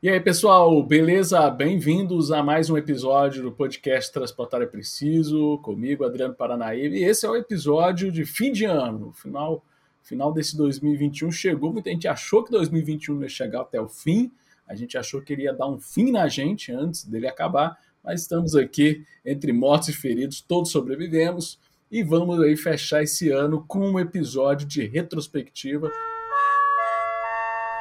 [0.00, 1.50] E aí, pessoal, beleza?
[1.50, 6.94] Bem-vindos a mais um episódio do podcast Transportar é Preciso, comigo, Adriano Paranaíba.
[6.94, 9.12] E esse é o episódio de fim de ano.
[9.12, 9.64] Final,
[10.00, 14.30] final desse 2021 chegou, muita gente achou que 2021 ia chegar até o fim,
[14.68, 18.20] a gente achou que ele ia dar um fim na gente antes dele acabar, mas
[18.20, 21.58] estamos aqui entre mortos e feridos, todos sobrevivemos
[21.90, 25.90] e vamos aí fechar esse ano com um episódio de retrospectiva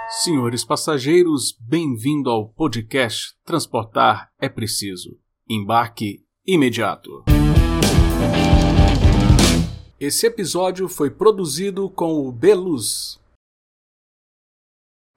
[0.10, 5.18] Senhores passageiros, bem-vindo ao podcast Transportar é Preciso.
[5.50, 7.26] Embarque imediato.
[10.00, 13.22] Esse episódio foi produzido com o Beluz.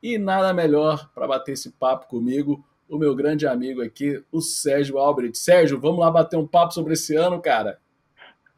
[0.02, 4.98] E nada melhor para bater esse papo comigo, o meu grande amigo aqui, o Sérgio
[4.98, 5.38] Albrecht.
[5.38, 7.78] Sérgio, vamos lá bater um papo sobre esse ano, cara?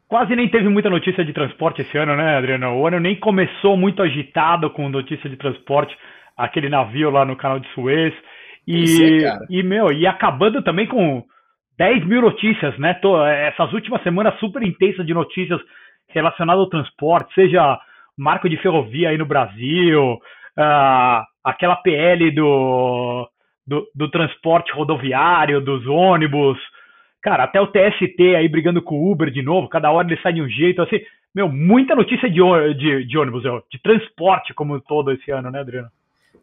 [0.07, 2.75] Quase nem teve muita notícia de transporte esse ano, né, Adriano?
[2.75, 5.95] O ano nem começou muito agitado com notícia de transporte
[6.37, 8.13] aquele navio lá no canal de Suez.
[8.67, 11.23] E, é, e meu, e acabando também com
[11.77, 12.93] 10 mil notícias, né?
[12.95, 15.59] Tô, essas últimas semanas super intensas de notícias
[16.09, 17.79] relacionadas ao transporte, seja
[18.17, 23.27] marco de ferrovia aí no Brasil, uh, aquela PL do,
[23.65, 26.57] do, do, transporte rodoviário, dos ônibus,
[27.21, 30.33] cara, até o TST aí brigando com o Uber de novo, cada hora ele sai
[30.33, 30.99] de um jeito, assim,
[31.33, 32.39] meu, muita notícia de,
[32.75, 35.89] de, de ônibus, de transporte como todo esse ano, né, Adriano?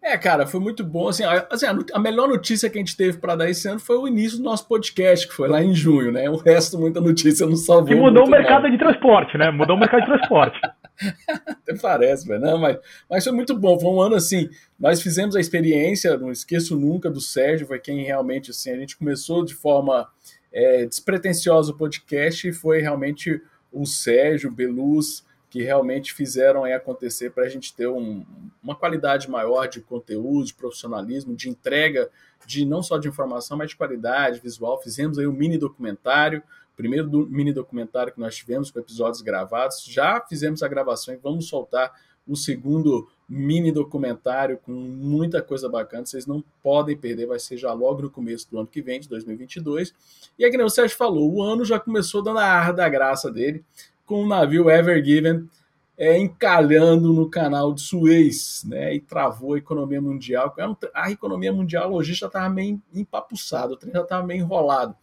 [0.02, 1.08] É, cara, foi muito bom.
[1.08, 3.98] Assim, a, assim, a melhor notícia que a gente teve para dar esse ano foi
[3.98, 6.28] o início do nosso podcast, que foi lá em junho, né?
[6.30, 7.86] O resto, muita notícia não salvou.
[7.86, 8.70] Que mudou o mercado mal.
[8.70, 9.50] de transporte, né?
[9.50, 10.58] Mudou o mercado de transporte.
[11.46, 12.40] Até parece, velho.
[12.40, 13.78] Não, mas, mas foi muito bom.
[13.78, 14.48] Foi um ano assim.
[14.78, 18.96] Nós fizemos a experiência, não esqueço nunca, do Sérgio, foi quem realmente, assim, a gente
[18.96, 20.08] começou de forma
[20.50, 27.44] é, despretensiosa o podcast e foi realmente o Sérgio, Beluz que realmente fizeram acontecer para
[27.44, 28.24] a gente ter um,
[28.62, 32.08] uma qualidade maior de conteúdo, de profissionalismo, de entrega,
[32.46, 34.80] de não só de informação, mas de qualidade visual.
[34.80, 36.40] Fizemos aí um mini documentário,
[36.76, 39.84] primeiro do, mini documentário que nós tivemos com episódios gravados.
[39.84, 41.92] Já fizemos a gravação e vamos soltar
[42.28, 46.06] o segundo mini documentário com muita coisa bacana.
[46.06, 49.08] Vocês não podem perder, vai ser já logo no começo do ano que vem, de
[49.08, 49.92] 2022.
[50.38, 52.88] E é que nem o Sérgio falou, o ano já começou dando a ar da
[52.88, 53.64] graça dele
[54.10, 55.48] com o navio Ever Given
[55.96, 60.52] é, encalhando no canal de Suez, né, e travou a economia mundial.
[60.92, 64.96] A economia mundial, a logística estava meio empapuçada, o trem já estava meio enrolado.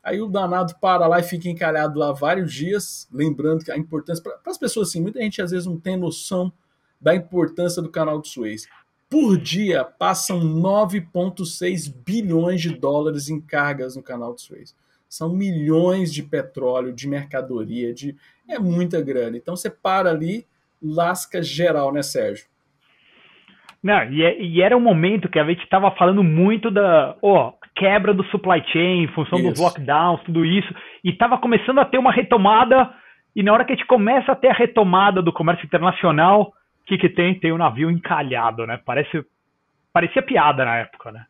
[0.00, 4.22] Aí o danado para lá e fica encalhado lá vários dias, lembrando que a importância,
[4.22, 6.52] para as pessoas assim, muita gente às vezes não tem noção
[7.00, 8.68] da importância do canal de Suez.
[9.10, 14.72] Por dia passam 9,6 bilhões de dólares em cargas no canal de Suez.
[15.12, 18.16] São milhões de petróleo, de mercadoria, de
[18.48, 19.36] é muita grana.
[19.36, 20.46] Então você para ali,
[20.82, 22.46] lasca geral, né, Sérgio?
[23.82, 27.52] Não, e, é, e era um momento que a gente estava falando muito da oh,
[27.76, 29.50] quebra do supply chain, função isso.
[29.50, 30.74] dos lockdowns, tudo isso,
[31.04, 32.90] e estava começando a ter uma retomada.
[33.36, 36.84] E na hora que a gente começa a ter a retomada do comércio internacional, o
[36.86, 37.38] que, que tem?
[37.38, 38.80] Tem o um navio encalhado, né?
[38.82, 39.22] Parece,
[39.92, 41.26] parecia piada na época, né?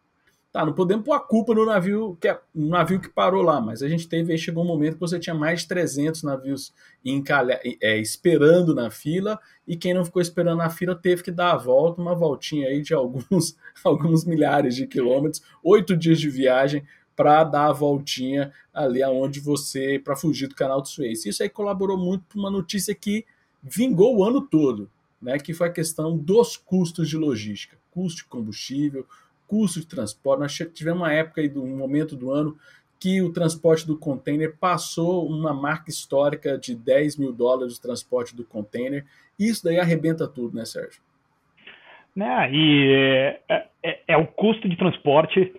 [0.53, 3.59] Tá, não podemos pôr a culpa no navio que, é, no navio que parou lá,
[3.59, 6.75] mas a gente teve, aí chegou um momento que você tinha mais de 300 navios
[7.03, 11.53] encalha, é, esperando na fila, e quem não ficou esperando na fila teve que dar
[11.53, 16.85] a volta, uma voltinha aí de alguns, alguns milhares de quilômetros, oito dias de viagem
[17.17, 21.25] para dar a voltinha ali aonde você, para fugir do canal de Suez.
[21.25, 23.25] Isso aí colaborou muito para uma notícia que
[23.63, 24.91] vingou o ano todo,
[25.21, 29.07] né, que foi a questão dos custos de logística, custo de combustível,
[29.47, 30.41] custo de transporte.
[30.41, 32.57] Nós tivemos uma época, aí, um momento do ano,
[33.01, 38.35] que o transporte do container passou uma marca histórica de 10 mil dólares de transporte
[38.35, 39.05] do container.
[39.39, 41.03] Isso daí arrebenta tudo, né, Sérgio?
[42.15, 45.53] Né, e é, é, é o custo de transporte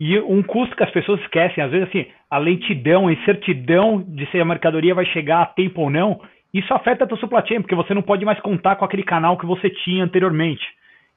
[0.00, 4.26] e um custo que as pessoas esquecem, às vezes, assim, a lentidão, a incertidão de
[4.30, 6.22] se a mercadoria vai chegar a tempo ou não,
[6.54, 9.38] isso afeta a tua supply chain, porque você não pode mais contar com aquele canal
[9.38, 10.64] que você tinha anteriormente.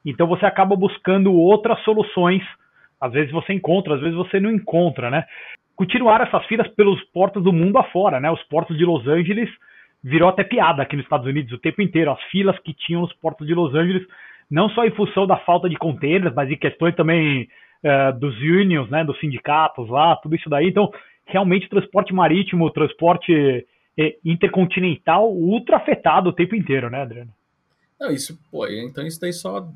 [0.04, 2.42] Então você acaba buscando outras soluções.
[3.00, 5.24] Às vezes você encontra, às vezes você não encontra, né?
[5.76, 8.30] Continuar essas filas pelos portos do mundo afora, né?
[8.30, 9.50] Os portos de Los Angeles
[10.02, 12.10] virou até piada aqui nos Estados Unidos o tempo inteiro.
[12.10, 14.06] As filas que tinham nos portos de Los Angeles,
[14.50, 17.48] não só em função da falta de containers, mas em questões também
[17.82, 19.02] uh, dos unions, né?
[19.04, 20.68] Dos sindicatos lá, tudo isso daí.
[20.68, 20.90] Então,
[21.26, 23.66] realmente, transporte marítimo, transporte
[23.98, 27.30] eh, intercontinental ultra afetado o tempo inteiro, né, Adriano?
[28.04, 29.66] Não, isso, pô, então isso daí só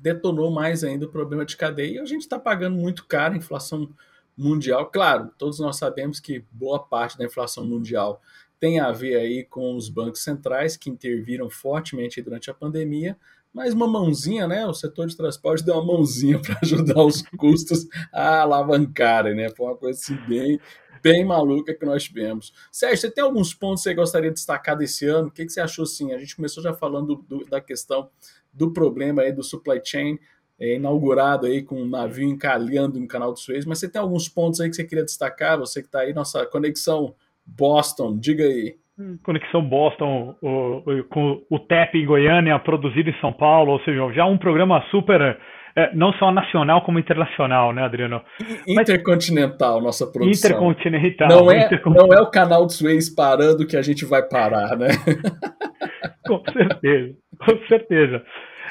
[0.00, 3.36] detonou mais ainda o problema de cadeia e a gente está pagando muito caro a
[3.36, 3.92] inflação
[4.38, 4.86] mundial.
[4.86, 8.22] Claro, todos nós sabemos que boa parte da inflação mundial
[8.60, 13.18] tem a ver aí com os bancos centrais que interviram fortemente durante a pandemia,
[13.52, 14.66] mais uma mãozinha, né?
[14.66, 19.50] O setor de transporte deu uma mãozinha para ajudar os custos a alavancarem, né?
[19.50, 20.58] Foi uma coisa assim bem,
[21.02, 22.52] bem maluca que nós tivemos.
[22.70, 25.28] Sérgio, você tem alguns pontos que você gostaria de destacar desse ano?
[25.28, 26.12] O que, que você achou assim?
[26.12, 28.08] A gente começou já falando do, da questão
[28.52, 30.18] do problema aí do supply chain,
[30.58, 34.28] é, inaugurado aí com um navio encalhando no canal do Suez, mas você tem alguns
[34.28, 35.58] pontos aí que você queria destacar?
[35.58, 37.14] Você que está aí, nossa conexão
[37.44, 38.78] Boston, diga aí.
[39.24, 44.12] Conexão Boston, o, o, com o TEP em Goiânia, produzido em São Paulo, ou seja,
[44.12, 45.38] já um programa super,
[45.74, 48.20] é, não só nacional como internacional, né, Adriano?
[48.68, 50.50] Intercontinental, Mas, nossa produção.
[50.50, 51.28] Intercontinental.
[51.28, 52.08] Não é, intercontinental.
[52.08, 54.88] não é o canal do Suez parando que a gente vai parar, né?
[56.26, 58.22] com certeza, com certeza.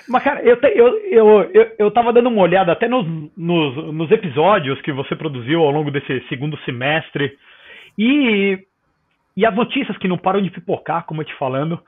[0.08, 3.94] Mas, cara, eu, te, eu, eu, eu, eu tava dando uma olhada até nos, nos,
[3.94, 7.32] nos episódios que você produziu ao longo desse segundo semestre,
[7.98, 8.60] e
[9.36, 11.80] e as notícias que não param de pipocar, como eu te falando.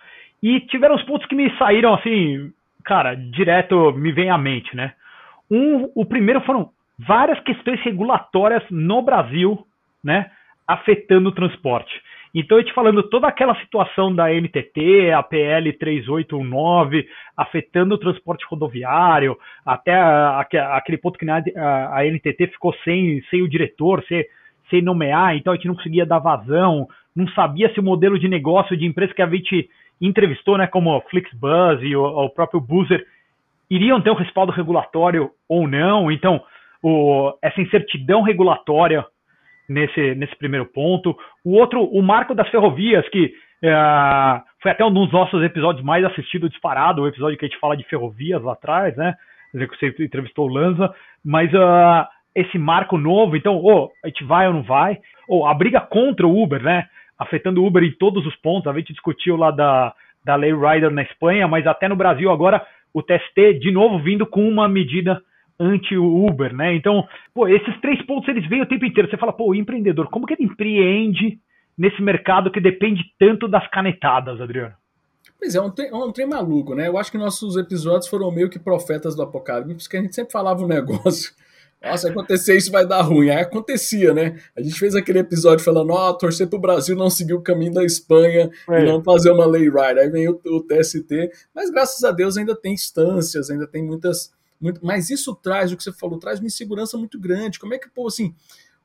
[0.42, 2.52] E tiveram os pontos que me saíram assim,
[2.84, 4.94] cara, direto me vem à mente, né?
[5.50, 9.66] Um, o primeiro foram várias questões regulatórias no Brasil,
[10.04, 10.30] né,
[10.68, 11.94] afetando o transporte.
[12.36, 17.08] Então, eu te falando toda aquela situação da NTT, a PL 3819,
[17.38, 21.44] afetando o transporte rodoviário, até a, a, aquele ponto que a,
[21.96, 24.26] a, NTT ficou sem, sem o diretor, sem,
[24.74, 28.28] sem nomear, então a gente não conseguia dar vazão, não sabia se o modelo de
[28.28, 29.70] negócio de empresa que a gente
[30.02, 33.06] entrevistou, né, como Flixbus e o, o próprio Boozer,
[33.70, 36.12] iriam ter um respaldo regulatório ou não.
[36.12, 36.42] Então,
[36.82, 39.06] o, essa incertidão regulatória
[39.70, 41.16] nesse, nesse primeiro ponto.
[41.46, 43.32] O outro, o marco das ferrovias, que
[43.62, 47.60] é, foi até um dos nossos episódios mais assistidos disparado, o episódio que a gente
[47.60, 49.14] fala de ferrovias lá atrás, né?
[49.54, 50.92] Você entrevistou o Lanza,
[51.24, 55.00] mas uh, esse marco novo, então, oh, a gente vai ou não vai?
[55.28, 56.88] Ou oh, a briga contra o Uber, né?
[57.18, 58.68] afetando o Uber em todos os pontos.
[58.68, 59.94] A gente discutiu lá da,
[60.24, 64.26] da Lei Rider na Espanha, mas até no Brasil agora o TST de novo vindo
[64.26, 65.22] com uma medida
[65.60, 66.76] anti-Uber, né?
[66.76, 69.10] Então, pô, esses três pontos eles vêm o tempo inteiro.
[69.10, 71.40] Você fala, pô, o empreendedor, como que ele empreende
[71.78, 74.74] nesse mercado que depende tanto das canetadas, Adriano?
[75.40, 76.88] Pois é, um trem, um trem maluco, né?
[76.88, 80.32] Eu acho que nossos episódios foram meio que profetas do apocalipse, porque a gente sempre
[80.32, 81.34] falava um negócio
[81.84, 83.30] nossa, acontecer isso vai dar ruim.
[83.30, 84.40] Aí acontecia, né?
[84.56, 87.74] A gente fez aquele episódio falando, ó, oh, torcer pro Brasil não seguir o caminho
[87.74, 88.82] da Espanha é.
[88.82, 90.00] e não fazer uma lei right.
[90.00, 94.34] Aí vem o, o, TST, mas graças a Deus ainda tem instâncias, ainda tem muitas.
[94.62, 97.60] Muito, mas isso traz, o que você falou, traz uma insegurança muito grande.
[97.60, 98.34] Como é que, pô, assim,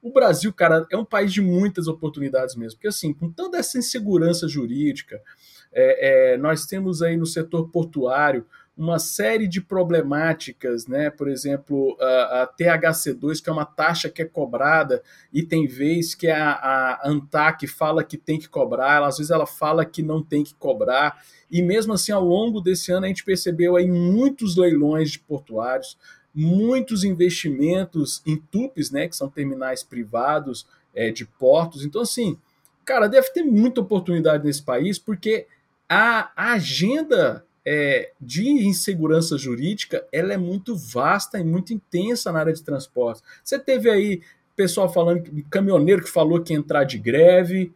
[0.03, 2.79] o Brasil, cara, é um país de muitas oportunidades mesmo.
[2.79, 5.23] Porque, assim, com toda essa insegurança jurídica,
[5.73, 8.45] é, é, nós temos aí no setor portuário
[8.79, 11.11] uma série de problemáticas, né?
[11.11, 15.03] Por exemplo, a, a, THC2, que é uma taxa que é cobrada,
[15.33, 19.47] e tem vez que a, a ANTAC fala que tem que cobrar, às vezes ela
[19.47, 21.21] fala que não tem que cobrar,
[21.51, 25.99] e mesmo assim, ao longo desse ano, a gente percebeu aí muitos leilões de portuários,
[26.33, 29.09] muitos investimentos em TUPs, né?
[29.09, 31.85] Que são terminais privados é, de portos.
[31.85, 32.39] Então, assim,
[32.85, 35.49] cara, deve ter muita oportunidade nesse país, porque
[35.89, 42.39] a, a agenda é, de insegurança jurídica ela é muito vasta e muito intensa na
[42.39, 43.23] área de transporte.
[43.45, 44.23] Você teve aí
[44.57, 47.75] pessoal falando, caminhoneiro que falou que ia entrar de greve,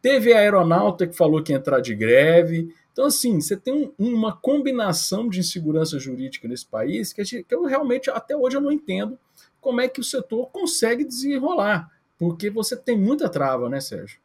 [0.00, 2.74] teve aeronauta que falou que ia entrar de greve.
[2.92, 7.54] Então, assim, você tem um, uma combinação de insegurança jurídica nesse país que, gente, que
[7.54, 9.18] eu realmente, até hoje, eu não entendo
[9.60, 14.18] como é que o setor consegue desenrolar, porque você tem muita trava, né, Sérgio?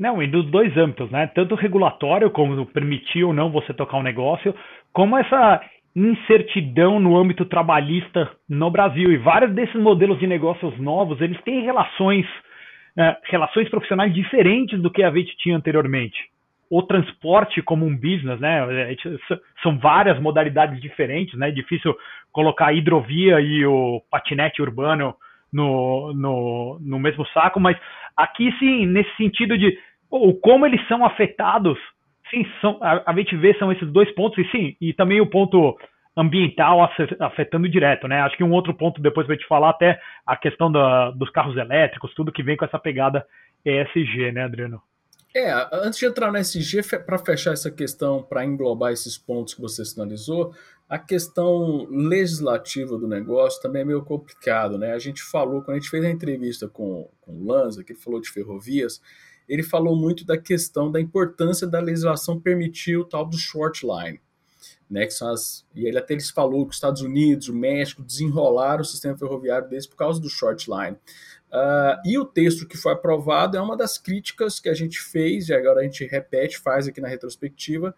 [0.00, 1.26] Não, e dos dois âmbitos, né?
[1.26, 4.54] Tanto regulatório, como permitir ou não você tocar um negócio,
[4.94, 5.60] como essa
[5.94, 9.12] incertidão no âmbito trabalhista no Brasil.
[9.12, 12.24] E vários desses modelos de negócios novos, eles têm relações,
[12.96, 16.16] é, relações profissionais diferentes do que a gente tinha anteriormente.
[16.70, 18.96] O transporte como um business, né?
[19.62, 21.48] São várias modalidades diferentes, né?
[21.48, 21.94] É difícil
[22.32, 25.14] colocar a hidrovia e o patinete urbano
[25.52, 27.76] no, no, no mesmo saco, mas
[28.16, 29.76] aqui sim, nesse sentido de
[30.10, 31.78] ou como eles são afetados,
[32.30, 35.26] sim, são, a, a gente vê são esses dois pontos, e sim, e também o
[35.26, 35.76] ponto
[36.16, 36.90] ambiental
[37.20, 38.20] afetando direto, né?
[38.20, 41.56] Acho que um outro ponto depois vai te falar até a questão da, dos carros
[41.56, 43.24] elétricos, tudo que vem com essa pegada
[43.64, 44.82] ESG, né, Adriano?
[45.34, 49.60] É, antes de entrar no ESG, para fechar essa questão, para englobar esses pontos que
[49.60, 50.52] você sinalizou,
[50.88, 54.92] a questão legislativa do negócio também é meio complicado, né?
[54.92, 58.00] A gente falou, quando a gente fez a entrevista com, com o Lanza, que ele
[58.00, 59.00] falou de ferrovias,
[59.50, 64.20] ele falou muito da questão da importância da legislação permitir o tal do short line.
[64.88, 68.02] Né, que são as, e ele até eles falou que os Estados Unidos, o México
[68.02, 70.96] desenrolaram o sistema ferroviário deles por causa do short line.
[71.52, 75.48] Uh, e o texto que foi aprovado é uma das críticas que a gente fez,
[75.48, 77.94] e agora a gente repete, faz aqui na retrospectiva,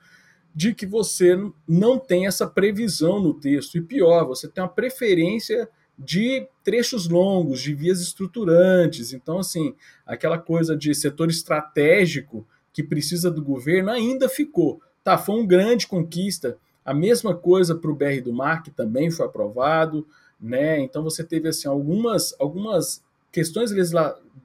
[0.55, 1.35] de que você
[1.67, 3.77] não tem essa previsão no texto.
[3.77, 5.69] E pior, você tem uma preferência
[5.99, 9.13] de trechos longos, de vias estruturantes.
[9.13, 9.75] Então, assim,
[10.07, 14.81] aquela coisa de setor estratégico que precisa do governo ainda ficou.
[15.05, 16.57] Tá, foi uma grande conquista.
[16.85, 20.07] A mesma coisa para o BR do Mar, que também foi aprovado.
[20.41, 20.81] Né?
[20.81, 23.71] Então, você teve assim, algumas, algumas questões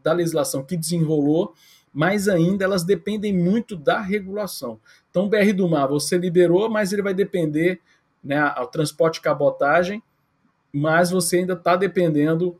[0.03, 1.53] da legislação que desenrolou,
[1.93, 4.79] mas ainda elas dependem muito da regulação.
[5.09, 7.79] Então, o BR do Mar você liberou, mas ele vai depender
[8.23, 10.03] né, ao transporte cabotagem
[10.77, 12.59] mas você ainda está dependendo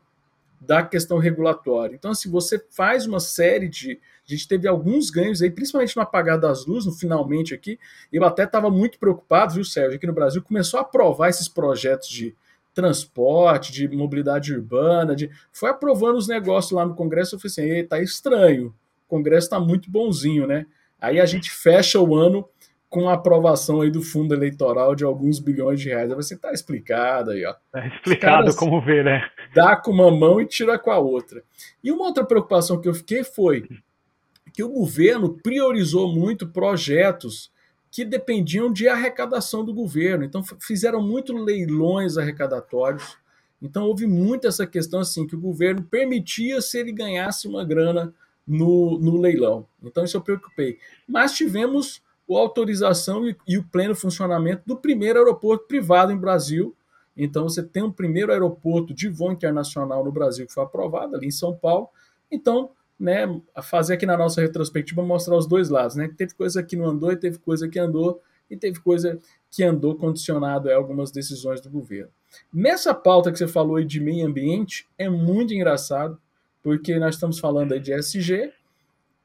[0.60, 1.94] da questão regulatória.
[1.94, 4.00] Então, se assim, você faz uma série de.
[4.26, 7.78] A gente teve alguns ganhos aí, principalmente no apagar das luzes, no finalmente aqui.
[8.12, 12.08] Eu até estava muito preocupado, viu, Sérgio, aqui no Brasil, começou a aprovar esses projetos
[12.08, 12.34] de
[12.74, 15.30] transporte, de mobilidade urbana, de...
[15.52, 17.36] foi aprovando os negócios lá no Congresso.
[17.36, 18.74] Eu falei assim: tá estranho,
[19.06, 20.66] o Congresso está muito bonzinho, né?
[21.00, 22.48] Aí a gente fecha o ano
[22.88, 26.10] com a aprovação aí do fundo eleitoral de alguns bilhões de reais.
[26.10, 27.54] Você está explicado aí, ó.
[27.70, 29.28] Tá explicado como ver, né?
[29.54, 31.42] Dá com uma mão e tira com a outra.
[31.84, 33.68] E uma outra preocupação que eu fiquei foi
[34.52, 37.52] que o governo priorizou muito projetos
[37.90, 40.24] que dependiam de arrecadação do governo.
[40.24, 43.16] Então fizeram muito leilões arrecadatórios.
[43.60, 48.14] Então houve muito essa questão assim que o governo permitia se ele ganhasse uma grana
[48.46, 49.66] no, no leilão.
[49.82, 50.78] Então isso eu preocupei.
[51.06, 52.02] Mas tivemos
[52.36, 56.76] a autorização e, e, o pleno funcionamento do primeiro aeroporto privado em Brasil.
[57.16, 61.26] Então, você tem um primeiro aeroporto de voo internacional no Brasil que foi aprovado ali
[61.26, 61.88] em São Paulo.
[62.30, 63.26] Então, né,
[63.62, 66.12] fazer aqui na nossa retrospectiva mostrar os dois lados, né?
[66.16, 68.20] Teve coisa que não andou e teve coisa que andou
[68.50, 69.18] e teve coisa
[69.50, 72.10] que andou condicionado a algumas decisões do governo.
[72.52, 76.18] Nessa pauta que você falou aí de meio ambiente, é muito engraçado,
[76.62, 78.52] porque nós estamos falando aí de SG,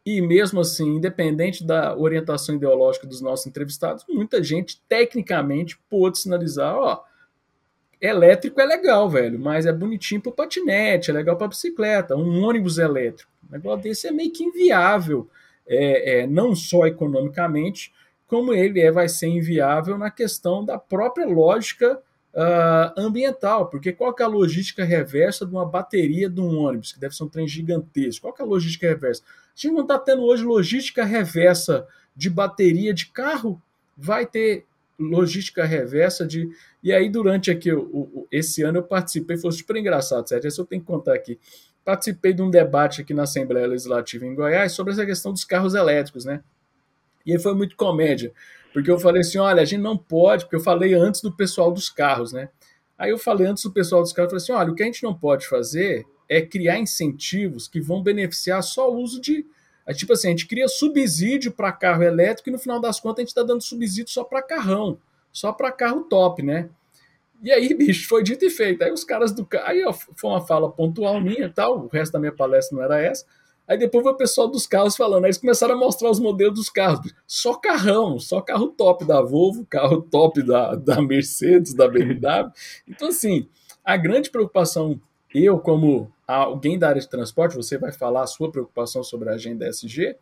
[0.06, 6.76] e mesmo assim, independente da orientação ideológica dos nossos entrevistados, muita gente tecnicamente pôde sinalizar,
[6.76, 7.04] ó,
[8.02, 12.78] elétrico é legal, velho, mas é bonitinho para patinete, é legal para bicicleta, um ônibus
[12.78, 13.32] elétrico.
[13.48, 15.30] Um negócio desse é meio que inviável,
[15.66, 17.94] é, é, não só economicamente,
[18.28, 22.02] como ele é, vai ser inviável na questão da própria lógica
[22.34, 27.00] uh, ambiental, porque qual é a logística reversa de uma bateria de um ônibus, que
[27.00, 28.22] deve ser um trem gigantesco?
[28.28, 29.24] Qual é a logística reversa?
[29.24, 33.62] A gente não está tendo hoje logística reversa de bateria de carro,
[33.96, 34.66] vai ter
[35.00, 36.50] logística reversa de.
[36.82, 40.48] E aí, durante aqui, o, o, esse ano eu participei, foi super engraçado, certo?
[40.48, 41.40] Isso eu tenho que contar aqui.
[41.86, 45.74] Participei de um debate aqui na Assembleia Legislativa em Goiás sobre essa questão dos carros
[45.74, 46.42] elétricos, né?
[47.26, 48.34] E aí foi muito comédia,
[48.74, 51.72] porque eu falei assim: olha, a gente não pode, porque eu falei antes do pessoal
[51.72, 52.50] dos carros, né?
[52.98, 54.86] Aí eu falei antes do pessoal dos carros, eu falei assim: olha, o que a
[54.88, 59.46] gente não pode fazer é criar incentivos que vão beneficiar só o uso de.
[59.86, 63.20] É tipo assim, a gente cria subsídio para carro elétrico e no final das contas
[63.20, 64.98] a gente está dando subsídio só para carrão,
[65.32, 66.70] só para carro top, né?
[67.44, 68.84] E aí, bicho, foi dito e feito.
[68.84, 69.48] Aí os caras do.
[69.64, 73.02] Aí ó, foi uma fala pontual minha tal, o resto da minha palestra não era
[73.02, 73.26] essa.
[73.68, 75.24] Aí depois foi o pessoal dos carros falando.
[75.24, 77.14] Aí eles começaram a mostrar os modelos dos carros.
[77.26, 82.52] Só carrão, só carro top da Volvo, carro top da, da Mercedes, da BMW.
[82.88, 83.48] Então, assim,
[83.84, 85.00] a grande preocupação,
[85.34, 89.34] eu, como alguém da área de transporte, você vai falar a sua preocupação sobre a
[89.34, 90.16] agenda SG.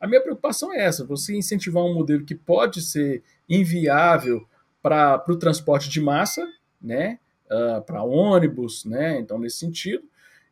[0.00, 4.46] A minha preocupação é essa: você incentivar um modelo que pode ser inviável
[4.82, 6.46] para o transporte de massa,
[6.80, 7.18] né?
[7.46, 9.20] Uh, para ônibus, né?
[9.20, 10.02] Então, nesse sentido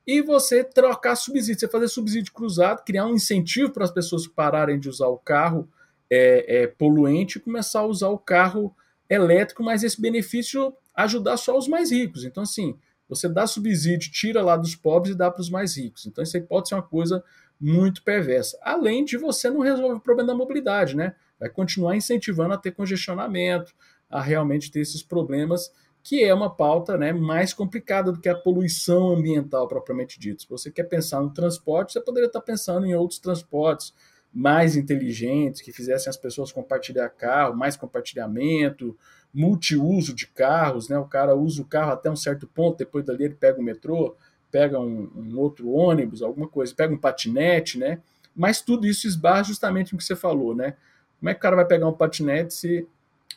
[0.07, 4.79] e você trocar subsídio, você fazer subsídio cruzado, criar um incentivo para as pessoas pararem
[4.79, 5.69] de usar o carro
[6.11, 8.75] é, é, poluente e começar a usar o carro
[9.09, 12.25] elétrico, mas esse benefício ajudar só os mais ricos.
[12.25, 12.77] Então, assim,
[13.09, 16.07] você dá subsídio, tira lá dos pobres e dá para os mais ricos.
[16.07, 17.23] Então, isso aí pode ser uma coisa
[17.61, 18.59] muito perversa.
[18.63, 21.15] Além de você não resolver o problema da mobilidade, né?
[21.39, 23.75] Vai continuar incentivando a ter congestionamento,
[24.09, 25.71] a realmente ter esses problemas
[26.05, 30.43] que é uma pauta né, mais complicada do que a poluição ambiental propriamente dita.
[30.43, 33.95] Se você quer pensar no transporte, você poderia estar pensando em outros transportes
[34.31, 38.95] mais inteligentes, que fizessem as pessoas compartilhar carro, mais compartilhamento,
[39.33, 40.99] multiuso de carros, né?
[40.99, 44.15] O cara usa o carro até um certo ponto, depois dali ele pega o metrô,
[44.51, 48.03] pega um, um outro ônibus, alguma coisa, pega um patinete, né?
[48.37, 50.77] Mas tudo isso esbarra justamente no que você falou, né?
[51.19, 52.87] Como é que o cara vai pegar um patinete se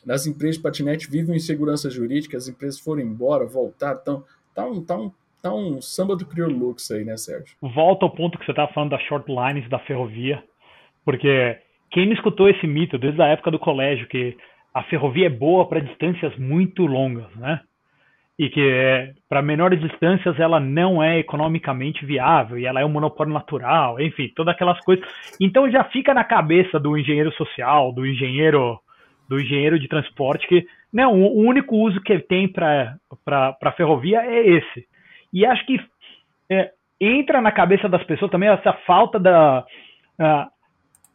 [0.04, 4.24] nas empresas de patinete vivem insegurança jurídica, as empresas foram embora, voltar, então
[4.54, 5.12] tá um, tá um,
[5.42, 7.56] tá um samba do crioulo aí, né, Sérgio?
[7.60, 10.42] Volta ao ponto que você estava falando das short lines da ferrovia,
[11.04, 11.58] porque
[11.90, 14.36] quem não escutou esse mito desde a época do colégio, que
[14.74, 17.60] a ferrovia é boa para distâncias muito longas, né?
[18.38, 23.32] E que para menores distâncias ela não é economicamente viável e ela é um monopólio
[23.32, 25.04] natural, enfim, todas aquelas coisas.
[25.40, 28.78] Então já fica na cabeça do engenheiro social, do engenheiro
[29.28, 32.96] do engenheiro de transporte, que né, o único uso que tem para
[33.62, 34.86] a ferrovia é esse.
[35.32, 35.78] E acho que
[36.50, 36.70] é,
[37.00, 39.64] entra na cabeça das pessoas também essa falta da.
[40.18, 40.58] Uh,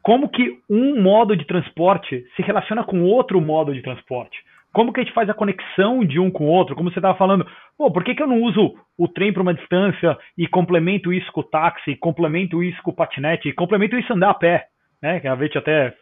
[0.02, 4.38] como que um modo de transporte se relaciona com outro modo de transporte.
[4.74, 6.76] Como que a gente faz a conexão de um com o outro?
[6.76, 9.54] Como você estava falando, pô, por que, que eu não uso o trem para uma
[9.54, 14.32] distância e complemento isso com o táxi, complemento isso com o patinete, complemento isso andar
[14.32, 14.66] a pé?
[15.02, 15.20] Né?
[15.20, 15.94] Que a gente até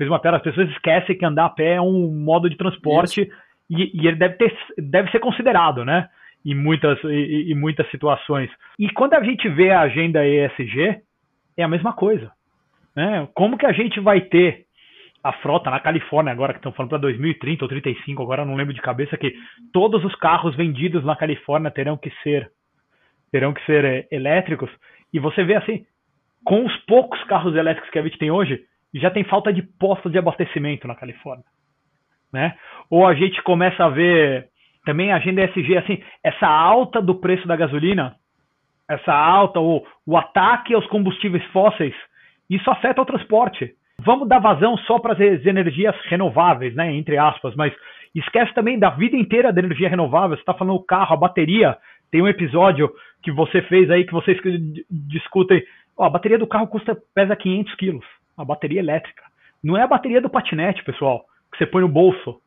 [0.00, 3.30] fez uma piada, as pessoas esquecem que andar a pé é um modo de transporte
[3.68, 6.08] e, e, ele deve, ter, deve ser considerado, né?
[6.42, 8.50] Em muitas, em muitas situações.
[8.78, 11.02] E quando a gente vê a agenda ESG,
[11.54, 12.32] é a mesma coisa.
[12.96, 13.28] Né?
[13.34, 14.64] Como que a gente vai ter
[15.22, 18.72] a frota na Califórnia agora, que estão falando para 2030 ou 35, agora não lembro
[18.72, 19.34] de cabeça, que
[19.70, 22.50] todos os carros vendidos na Califórnia terão que ser
[23.30, 24.70] terão que ser é, elétricos.
[25.12, 25.84] E você vê assim,
[26.42, 30.10] com os poucos carros elétricos que a gente tem hoje, já tem falta de postos
[30.10, 31.44] de abastecimento na Califórnia.
[32.32, 32.56] Né?
[32.88, 34.48] Ou a gente começa a ver
[34.84, 38.16] também a agenda ESG, assim, essa alta do preço da gasolina,
[38.88, 41.94] essa alta, ou o ataque aos combustíveis fósseis,
[42.48, 43.72] isso afeta o transporte.
[44.00, 46.92] Vamos dar vazão só para as energias renováveis, né?
[46.94, 47.72] Entre aspas, mas
[48.14, 50.36] esquece também da vida inteira da energia renovável.
[50.36, 51.76] Você está falando o carro, a bateria.
[52.10, 52.90] Tem um episódio
[53.22, 54.38] que você fez aí que vocês
[54.90, 55.62] discutem.
[55.96, 58.04] Ó, a bateria do carro custa pesa 500 quilos.
[58.40, 59.22] A bateria elétrica.
[59.62, 62.40] Não é a bateria do patinete, pessoal, que você põe no bolso,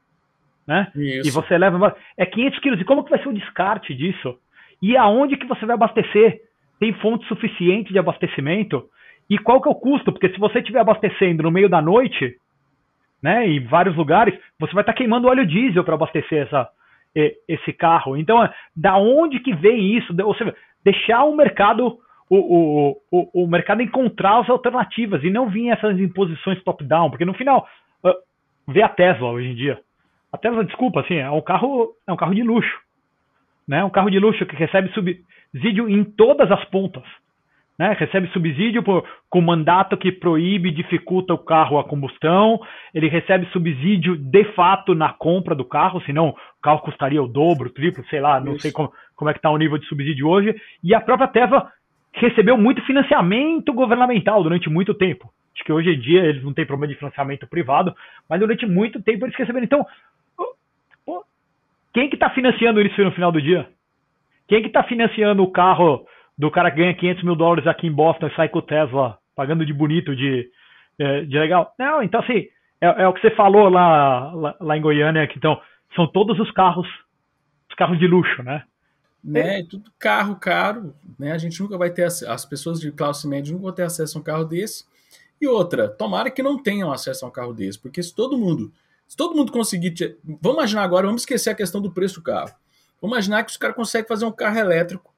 [0.67, 0.91] né?
[0.95, 1.27] Isso.
[1.27, 2.81] E você leva é 500 quilos.
[2.81, 4.37] E como que vai ser o descarte disso?
[4.81, 6.41] E aonde que você vai abastecer?
[6.79, 8.89] Tem fonte suficiente de abastecimento?
[9.29, 10.11] E qual que é o custo?
[10.11, 12.35] Porque se você estiver abastecendo no meio da noite,
[13.21, 16.69] né, em vários lugares, você vai estar tá queimando óleo diesel para abastecer essa,
[17.47, 18.17] esse carro.
[18.17, 20.13] Então, é, da onde que vem isso?
[20.23, 21.99] Ou seja, deixar o mercado
[22.35, 27.25] o, o, o, o mercado encontrar as alternativas e não vir essas imposições top-down, porque
[27.25, 27.67] no final,
[28.67, 29.79] vê a Tesla hoje em dia.
[30.31, 32.75] A Tesla, desculpa, assim, é um carro, é um carro de luxo.
[33.67, 33.83] Né?
[33.83, 37.03] Um carro de luxo que recebe subsídio em todas as pontas.
[37.77, 37.95] Né?
[37.97, 42.59] Recebe subsídio por, com mandato que proíbe e dificulta o carro a combustão.
[42.93, 47.67] Ele recebe subsídio de fato na compra do carro, senão o carro custaria o dobro,
[47.67, 48.61] o triplo, sei lá, não Isso.
[48.61, 50.55] sei como, como é que está o nível de subsídio hoje.
[50.83, 51.71] E a própria Tesla
[52.13, 55.31] recebeu muito financiamento governamental durante muito tempo.
[55.53, 57.95] Acho que hoje em dia eles não têm problema de financiamento privado,
[58.29, 59.65] mas durante muito tempo eles receberam.
[59.65, 59.85] Então,
[61.93, 63.67] quem que está financiando isso no final do dia?
[64.47, 66.05] Quem que está financiando o carro
[66.37, 69.17] do cara que ganha 500 mil dólares aqui em Boston e sai com o Tesla
[69.35, 70.47] pagando de bonito, de,
[70.99, 71.73] é, de legal.
[71.77, 72.47] Não, então assim,
[72.81, 75.59] é, é, o que você falou lá, lá, lá, em Goiânia, que então
[75.95, 76.87] são todos os carros,
[77.69, 78.63] os carros de luxo, né?
[79.23, 81.31] Né, tudo carro caro, né?
[81.31, 84.21] A gente nunca vai ter as pessoas de classe média nunca vão ter acesso a
[84.21, 84.83] um carro desse.
[85.39, 88.71] E outra, tomara que não tenham acesso a um carro desse, porque se todo mundo,
[89.07, 92.53] se todo mundo conseguir, vamos imaginar agora, vamos esquecer a questão do preço do carro.
[93.01, 95.13] Vamos imaginar que os caras conseguem fazer um carro elétrico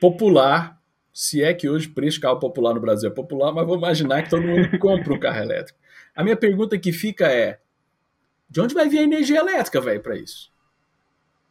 [0.00, 0.80] popular,
[1.12, 3.76] se é que hoje o preço de carro popular no Brasil é popular, mas vou
[3.76, 5.78] imaginar que todo mundo compra um carro elétrico.
[6.14, 7.60] A minha pergunta que fica é:
[8.50, 10.51] de onde vai vir a energia elétrica, velho, para isso?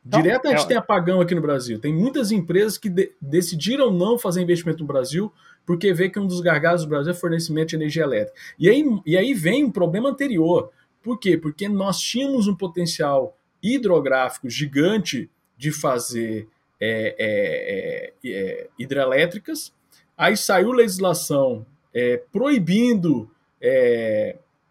[0.04, 0.68] Direto a gente é...
[0.68, 1.80] tem apagão aqui no Brasil.
[1.80, 5.32] Tem muitas empresas que de decidiram não fazer investimento no Brasil
[5.66, 8.38] porque vê que um dos gargalos do Brasil é fornecimento de energia elétrica.
[8.58, 10.72] E aí, e aí vem um problema anterior.
[11.04, 11.38] Por quê?
[11.38, 16.48] Porque nós tínhamos um potencial hidrográfico gigante de fazer
[16.80, 19.72] é, é, é, é, hidrelétricas.
[20.18, 23.30] Aí saiu legislação é, proibindo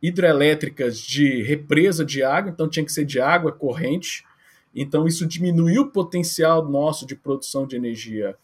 [0.02, 4.24] hidrelétricas de represa de água, então tinha que ser de água corrente.
[4.74, 8.36] Então isso diminuiu o potencial nosso de produção de energia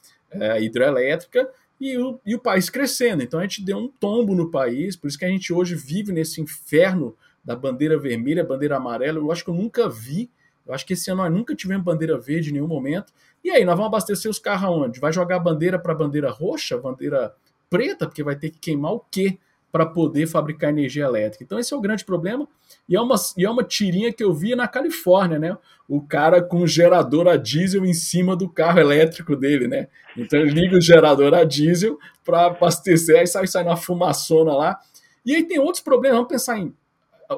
[0.61, 1.49] hidrelétrica
[1.81, 3.23] e o, e o país crescendo.
[3.23, 6.12] Então a gente deu um tombo no país, por isso que a gente hoje vive
[6.12, 9.19] nesse inferno da bandeira vermelha, bandeira amarela.
[9.19, 10.29] Eu acho que eu nunca vi
[10.67, 13.12] eu acho que esse ano nós nunca tivemos bandeira verde em nenhum momento.
[13.45, 14.99] E aí, nós vamos abastecer os carros aonde?
[14.99, 17.33] Vai jogar bandeira para bandeira roxa, bandeira
[17.71, 19.39] preta, porque vai ter que queimar o quê
[19.77, 21.45] para poder fabricar energia elétrica?
[21.45, 22.49] Então, esse é o grande problema.
[22.89, 25.55] E é, uma, e é uma tirinha que eu vi na Califórnia, né?
[25.87, 29.89] O cara com gerador a diesel em cima do carro elétrico dele, né?
[30.17, 34.81] Então, ele liga o gerador a diesel para abastecer, aí sai, sai uma fumaçona lá.
[35.27, 36.73] E aí tem outros problemas, vamos pensar em.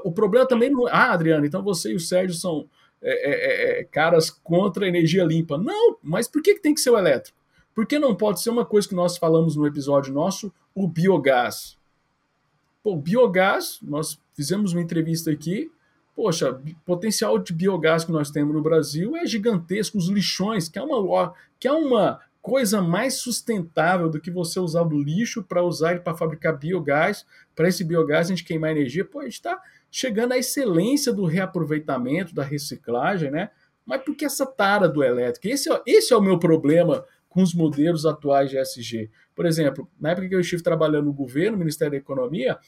[0.05, 0.87] O problema também não.
[0.87, 2.69] É, ah, Adriano, então você e o Sérgio são
[3.03, 5.59] é é, é, é, caras contra a energia limpa.
[5.59, 7.37] Não, mas por que, que tem que ser o elétrico?
[7.75, 11.78] Por que não pode ser uma coisa que nós falamos no episódio nosso, o biogás?
[12.89, 15.71] Pô, biogás, nós fizemos uma entrevista aqui,
[16.17, 20.83] poxa, potencial de biogás que nós temos no Brasil é gigantesco, os lixões, que é
[20.83, 25.91] uma, que é uma coisa mais sustentável do que você usar o lixo para usar
[25.91, 29.05] ele para fabricar biogás, para esse biogás a gente queimar energia.
[29.05, 33.51] Pô, a gente está chegando à excelência do reaproveitamento, da reciclagem, né?
[33.85, 35.47] Mas por que essa tara do elétrico?
[35.47, 39.11] Esse é, esse é o meu problema com os modelos atuais de SG.
[39.35, 42.59] Por exemplo, na época que eu estive trabalhando no governo, no Ministério da Economia,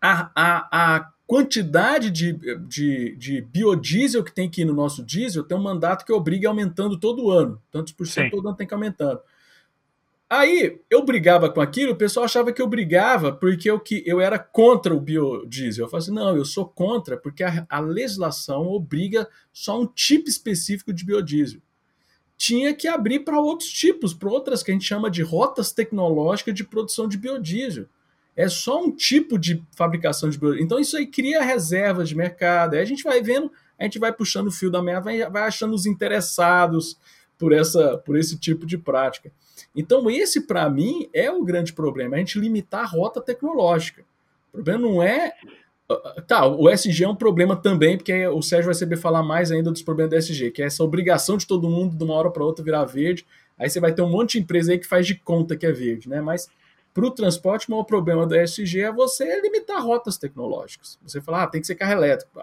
[0.00, 2.32] a, a, a quantidade de,
[2.68, 6.98] de, de biodiesel que tem aqui no nosso diesel tem um mandato que obriga aumentando
[6.98, 7.60] todo ano.
[7.70, 9.20] Tantos por cento todo ano tem que aumentando.
[10.28, 14.20] Aí eu brigava com aquilo, o pessoal achava que eu brigava porque eu, que, eu
[14.20, 15.84] era contra o biodiesel.
[15.84, 20.28] Eu falei assim: não, eu sou contra porque a, a legislação obriga só um tipo
[20.28, 21.60] específico de biodiesel.
[22.36, 26.54] Tinha que abrir para outros tipos, para outras que a gente chama de rotas tecnológicas
[26.54, 27.86] de produção de biodiesel
[28.36, 30.64] é só um tipo de fabricação de biodiesel.
[30.64, 32.74] Então isso aí cria reservas de mercado.
[32.74, 35.44] Aí a gente vai vendo, a gente vai puxando o fio da meada, vai, vai
[35.44, 36.98] achando os interessados
[37.38, 39.32] por, essa, por esse tipo de prática.
[39.74, 44.04] Então esse, para mim, é o grande problema, é a gente limitar a rota tecnológica.
[44.48, 45.32] O problema não é...
[46.26, 49.70] Tá, o SG é um problema também, porque o Sérgio vai saber falar mais ainda
[49.70, 52.44] dos problemas do SG, que é essa obrigação de todo mundo de uma hora para
[52.44, 53.24] outra virar verde.
[53.56, 55.70] Aí você vai ter um monte de empresa aí que faz de conta que é
[55.70, 56.20] verde, né?
[56.20, 56.48] Mas
[56.96, 60.98] para o transporte, o maior problema do ESG é você limitar rotas tecnológicas.
[61.02, 62.40] Você falar, ah, tem que ser carro elétrico.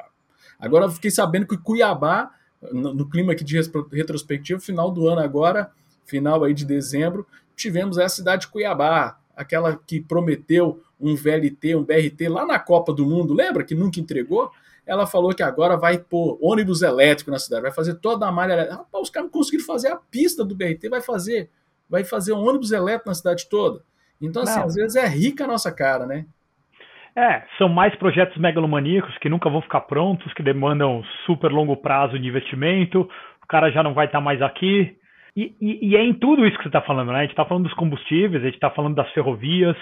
[0.60, 2.30] Agora fiquei sabendo que Cuiabá,
[2.72, 3.60] no, no clima aqui de
[3.92, 5.72] retrospectiva, final do ano agora,
[6.06, 11.84] final aí de dezembro, tivemos a cidade de Cuiabá, aquela que prometeu um VLT, um
[11.84, 14.52] BRT lá na Copa do Mundo, lembra que nunca entregou?
[14.86, 18.54] Ela falou que agora vai pôr ônibus elétrico na cidade, vai fazer toda a malha
[18.54, 18.78] elétrica.
[18.78, 21.50] Rapaz, os caras não conseguiram fazer a pista do BRT, vai fazer,
[21.89, 23.82] vai fazer um ônibus elétrico na cidade toda.
[24.24, 24.66] Então, assim, Não.
[24.66, 26.26] às vezes é rica a nossa cara, né?
[27.16, 32.18] É, são mais projetos megalomaníacos que nunca vão ficar prontos, que demandam super longo prazo
[32.18, 33.08] de investimento,
[33.44, 34.98] o cara já não vai estar mais aqui.
[35.36, 37.20] E, e, e é em tudo isso que você está falando, né?
[37.20, 39.76] A gente está falando dos combustíveis, a gente está falando das ferrovias,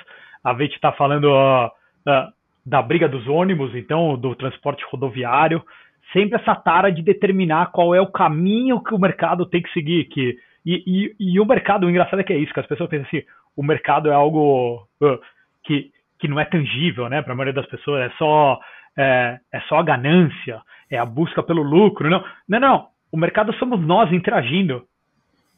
[0.44, 2.34] a gente está falando uh, uh,
[2.66, 5.64] da briga dos ônibus, então, do transporte rodoviário.
[6.12, 10.06] Sempre essa tara de determinar qual é o caminho que o mercado tem que seguir.
[10.06, 10.84] Que, e,
[11.20, 13.24] e, e o mercado, o engraçado é que é isso, que as pessoas pensam assim,
[13.56, 15.20] o mercado é algo uh,
[15.64, 17.22] que, que não é tangível, né?
[17.22, 18.60] Para a maioria das pessoas é só
[18.98, 22.10] é, é, só a ganância, é a busca pelo lucro.
[22.10, 22.88] Não, não, não.
[23.12, 24.84] O mercado somos nós interagindo.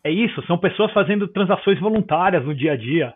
[0.04, 0.46] É isso.
[0.46, 3.14] São pessoas fazendo transações voluntárias no dia a dia.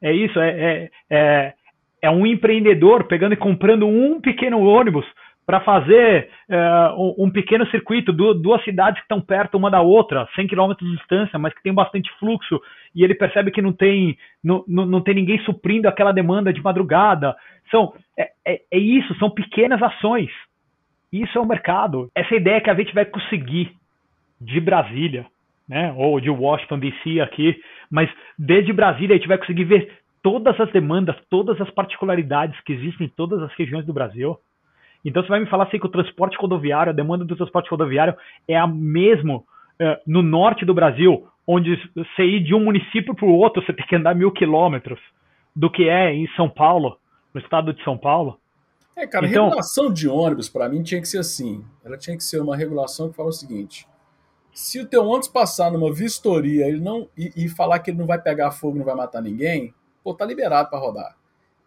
[0.00, 0.38] É isso.
[0.38, 1.54] É, é, é,
[2.02, 5.06] é um empreendedor pegando e comprando um pequeno ônibus
[5.50, 10.46] para fazer é, um, pequeno circuito, duas cidades que estão perto uma da outra, 100
[10.46, 12.60] km de distância, mas que tem bastante fluxo,
[12.94, 17.34] e ele percebe que não tem, não, não, tem ninguém suprindo aquela demanda de madrugada.
[17.68, 20.30] São, é, é, é isso, são pequenas ações.
[21.12, 22.08] Isso é o mercado.
[22.14, 23.72] Essa ideia que a gente vai conseguir
[24.40, 25.26] de Brasília,
[25.68, 27.60] né, ou de Washington DC aqui,
[27.90, 28.08] mas
[28.38, 33.08] desde Brasília a gente vai conseguir ver todas as demandas, todas as particularidades que existem
[33.08, 34.38] em todas as regiões do Brasil.
[35.04, 38.14] Então você vai me falar assim que o transporte rodoviário, a demanda do transporte rodoviário
[38.46, 39.42] é a mesma
[39.78, 43.72] é, no norte do Brasil, onde você ir de um município para o outro, você
[43.72, 45.00] tem que andar mil quilômetros,
[45.56, 46.98] do que é em São Paulo,
[47.32, 48.38] no estado de São Paulo.
[48.94, 51.64] É, cara, então, regulação de ônibus, para mim, tinha que ser assim.
[51.82, 53.88] Ela tinha que ser uma regulação que fala o seguinte:
[54.52, 58.06] se o teu ônibus passar numa vistoria ele não, e, e falar que ele não
[58.06, 59.72] vai pegar fogo, não vai matar ninguém,
[60.04, 61.19] pô, tá liberado para rodar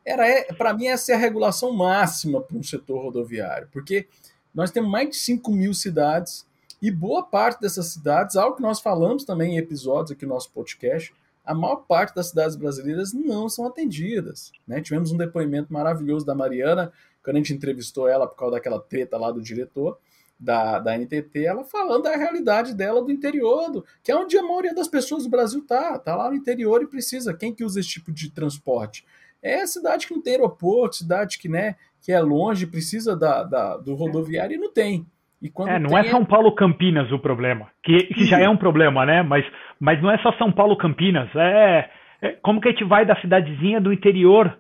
[0.06, 4.08] era é, para mim essa é a regulação máxima para um setor rodoviário, porque
[4.54, 6.46] nós temos mais de 5 mil cidades
[6.82, 10.52] e boa parte dessas cidades, algo que nós falamos também em episódios aqui no nosso
[10.52, 11.14] podcast,
[11.46, 14.52] a maior parte das cidades brasileiras não são atendidas.
[14.68, 14.82] Né?
[14.82, 16.92] Tivemos um depoimento maravilhoso da Mariana,
[17.24, 19.98] quando a gente entrevistou ela por causa daquela treta lá do diretor
[20.40, 24.44] da, da NTT, ela falando da realidade dela do interior, do, que é onde a
[24.44, 27.34] maioria das pessoas do Brasil tá, tá lá no interior e precisa.
[27.34, 29.06] Quem que usa esse tipo de transporte?
[29.44, 33.78] É cidade que não tem aeroporto, cidade que, né, que é longe, precisa da, da
[33.78, 35.06] do rodoviário e não tem.
[35.42, 38.48] E quando é, não tem, é São Paulo Campinas o problema, que, que já é
[38.48, 39.22] um problema, né?
[39.22, 39.46] Mas,
[39.78, 41.90] mas não é só São Paulo Campinas, é,
[42.22, 44.58] é como que a gente vai da cidadezinha do interior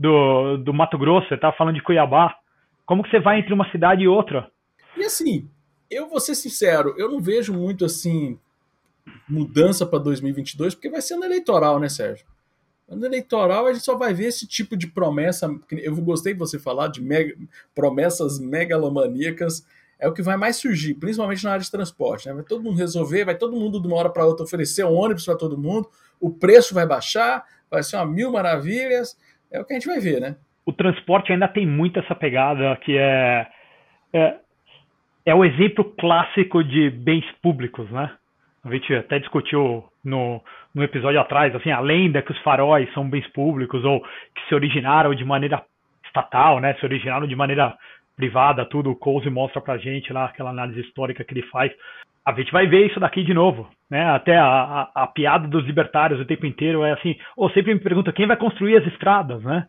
[0.00, 2.34] do, do Mato Grosso, você tá falando de Cuiabá,
[2.86, 4.50] como que você vai entre uma cidade e outra?
[4.96, 5.50] E assim,
[5.90, 8.38] eu vou ser sincero, eu não vejo muito assim
[9.28, 12.26] mudança para 2022, porque vai ser no eleitoral, né, Sérgio?
[12.88, 15.48] No eleitoral, a gente só vai ver esse tipo de promessa.
[15.72, 17.34] Eu gostei de você falar de mega,
[17.74, 19.66] promessas megalomaníacas.
[19.98, 22.28] É o que vai mais surgir, principalmente na área de transporte.
[22.28, 22.34] Né?
[22.34, 25.24] Vai todo mundo resolver, vai todo mundo de uma hora para outra oferecer um ônibus
[25.24, 25.88] para todo mundo,
[26.20, 29.18] o preço vai baixar, vai ser uma mil maravilhas.
[29.50, 30.36] É o que a gente vai ver, né?
[30.64, 33.46] O transporte ainda tem muito essa pegada que é,
[34.12, 34.36] é,
[35.24, 38.12] é o exemplo clássico de bens públicos, né?
[38.66, 40.42] A gente até discutiu no,
[40.74, 44.54] no episódio atrás, assim, a lenda que os faróis são bens públicos ou que se
[44.56, 45.62] originaram de maneira
[46.04, 46.74] estatal, né?
[46.74, 47.76] Se originaram de maneira
[48.16, 48.90] privada, tudo.
[48.90, 51.70] O Coase mostra pra gente lá aquela análise histórica que ele faz.
[52.24, 54.04] A gente vai ver isso daqui de novo, né?
[54.10, 57.78] Até a, a, a piada dos libertários o tempo inteiro é assim, ou sempre me
[57.78, 59.66] pergunta quem vai construir as estradas, né?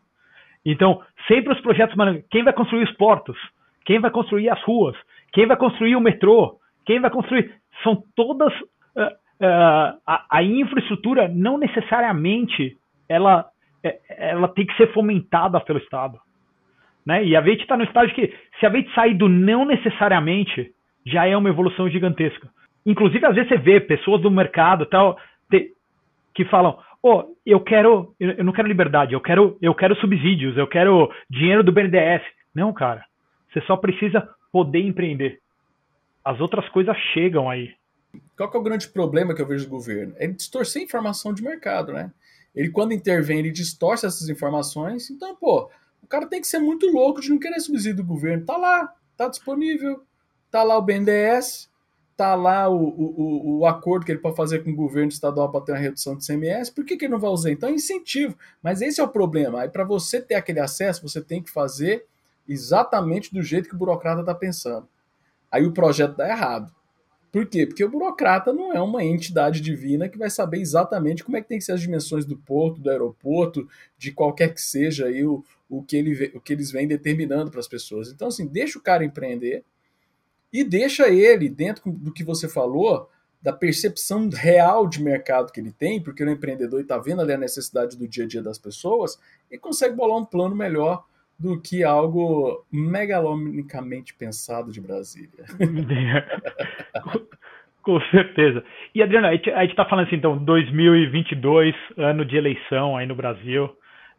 [0.66, 1.96] Então, sempre os projetos,
[2.32, 3.38] quem vai construir os portos?
[3.86, 4.98] Quem vai construir as ruas?
[5.32, 6.58] Quem vai construir o metrô?
[6.84, 7.54] Quem vai construir?
[7.84, 8.52] São todas
[9.42, 13.46] uh, a, a, infraestrutura não necessariamente ela
[13.84, 14.00] é,
[14.32, 16.20] ela tem que ser fomentada pelo Estado,
[17.06, 17.24] né?
[17.24, 20.72] E a gente está no estágio que se a gente sair do não necessariamente
[21.06, 22.50] já é uma evolução gigantesca.
[22.86, 25.18] Inclusive às vezes você vê pessoas do mercado tal
[25.50, 25.72] te,
[26.34, 30.68] que falam oh, eu quero, eu não quero liberdade, eu quero, eu quero subsídios, eu
[30.68, 32.22] quero dinheiro do BNDES.
[32.54, 33.06] Não, cara.
[33.52, 35.40] Você só precisa poder empreender.
[36.24, 37.74] As outras coisas chegam aí.
[38.36, 40.14] Qual é o grande problema que eu vejo do governo?
[40.18, 42.12] É distorcer informação de mercado, né?
[42.56, 45.10] Ele, quando intervém, ele distorce essas informações.
[45.10, 45.70] Então, pô,
[46.02, 48.46] o cara tem que ser muito louco de não querer subsídio do governo.
[48.46, 50.04] Tá lá, tá disponível,
[50.50, 51.70] tá lá o BNDES,
[52.18, 55.62] tá lá o, o, o, acordo que ele pode fazer com o governo estadual para
[55.62, 57.52] ter uma redução de CMS, por que, que ele não vai usar?
[57.52, 58.36] Então é incentivo.
[58.62, 59.62] Mas esse é o problema.
[59.62, 62.08] Aí para você ter aquele acesso, você tem que fazer
[62.48, 64.88] exatamente do jeito que o burocrata está pensando.
[65.52, 66.74] Aí o projeto dá errado.
[67.32, 67.66] Por quê?
[67.66, 71.48] Porque o burocrata não é uma entidade divina que vai saber exatamente como é que
[71.48, 75.44] tem que ser as dimensões do porto, do aeroporto, de qualquer que seja aí o,
[75.70, 78.10] o, que, ele, o que eles vêm determinando para as pessoas.
[78.10, 79.64] Então, assim, deixa o cara empreender,
[80.52, 83.10] e deixa ele, dentro do que você falou,
[83.42, 87.34] da percepção real de mercado que ele tem, porque ele é empreendedor está vendo ali
[87.34, 89.20] a necessidade do dia a dia das pessoas,
[89.52, 91.06] e consegue bolar um plano melhor
[91.40, 95.46] do que algo megalomanicamente pensado de Brasília.
[97.84, 98.64] Com certeza.
[98.94, 103.70] E Adriana, a gente está falando assim, então, 2022, ano de eleição aí no Brasil,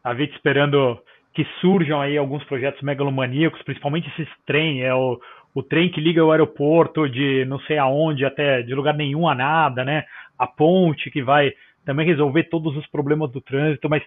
[0.03, 0.97] a gente esperando
[1.33, 5.19] que surjam aí alguns projetos megalomaníacos, principalmente esses trem, é o,
[5.53, 9.35] o trem que liga o aeroporto de não sei aonde até de lugar nenhum a
[9.35, 10.03] nada, né?
[10.37, 11.53] A ponte que vai
[11.85, 14.03] também resolver todos os problemas do trânsito, mas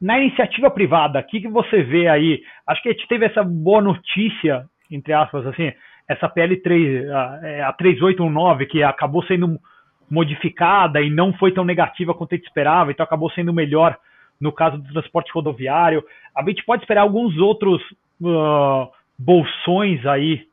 [0.00, 2.42] na iniciativa privada, o que, que você vê aí?
[2.66, 5.72] Acho que a gente teve essa boa notícia, entre aspas, assim,
[6.08, 9.58] essa PL3, a, a 3819, que acabou sendo
[10.10, 13.96] modificada e não foi tão negativa quanto a gente esperava, então acabou sendo melhor
[14.40, 16.02] no caso do transporte rodoviário.
[16.34, 17.80] A gente pode esperar alguns outros
[18.22, 20.46] uh, bolsões aí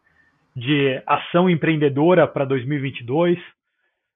[0.55, 3.39] de ação empreendedora para 2022?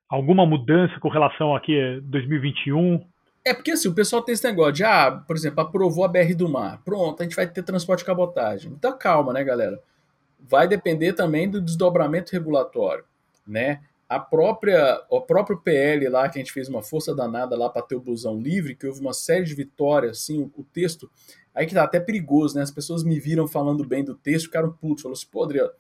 [0.10, 3.02] Alguma mudança com relação aqui a 2021?
[3.44, 6.36] É porque assim, o pessoal tem esse negócio de, ah, por exemplo, aprovou a BR
[6.36, 6.82] do Mar.
[6.86, 8.72] Pronto, a gente vai ter transporte cabotagem.
[8.72, 9.82] Então calma, né, galera?
[10.40, 13.04] Vai depender também do desdobramento regulatório,
[13.46, 13.82] né?
[14.08, 17.82] A própria, o próprio PL lá, que a gente fez uma força danada lá para
[17.82, 21.10] ter o busão livre, que houve uma série de vitórias, assim, o, o, texto,
[21.56, 22.62] aí que tá até perigoso, né?
[22.62, 25.72] As pessoas me viram falando bem do texto, ficaram putos, falaram assim, pô, Adriano,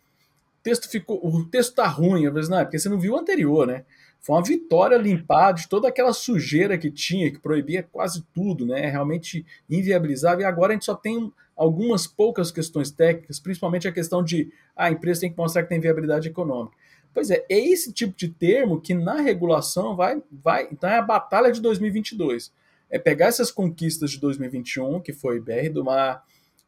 [0.63, 3.17] texto ficou, o texto tá ruim, às vezes não, é porque você não viu o
[3.17, 3.83] anterior, né?
[4.21, 8.85] Foi uma vitória limpada de toda aquela sujeira que tinha, que proibia quase tudo, né?
[8.87, 14.23] Realmente inviabilizava, e agora a gente só tem algumas poucas questões técnicas, principalmente a questão
[14.23, 16.77] de ah, a empresa tem que mostrar que tem viabilidade econômica.
[17.13, 20.67] Pois é, é esse tipo de termo que na regulação vai, vai.
[20.71, 22.53] Então é a batalha de 2022.
[22.89, 26.23] É pegar essas conquistas de 2021, que foi BR do Mar,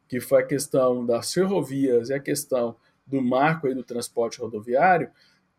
[0.08, 5.10] que foi a questão das ferrovias e a questão do marco aí do transporte rodoviário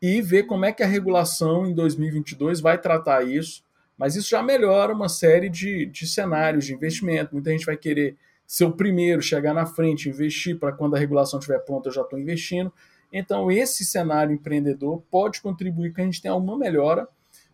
[0.05, 3.63] e ver como é que a regulação em 2022 vai tratar isso.
[3.97, 7.33] Mas isso já melhora uma série de, de cenários de investimento.
[7.33, 8.15] Muita gente vai querer
[8.45, 12.01] ser o primeiro, chegar na frente, investir para quando a regulação estiver pronta eu já
[12.01, 12.71] estou investindo.
[13.11, 17.07] Então, esse cenário empreendedor pode contribuir que a gente tenha alguma melhora,